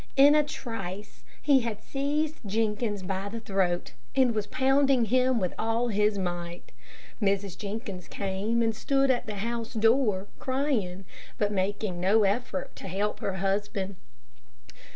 [0.17, 5.53] In a trice he had seized Jenkins by the throat, and was pounding him with
[5.59, 6.71] all his might.
[7.21, 7.55] Mrs.
[7.55, 11.05] Jenkins came and stood at the house door, crying,
[11.37, 13.95] but making no effort to help her husband.